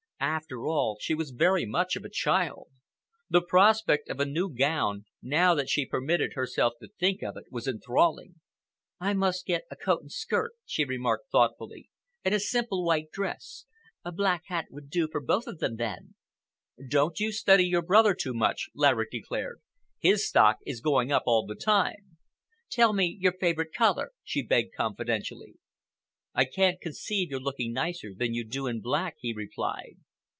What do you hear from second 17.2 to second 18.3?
study your brother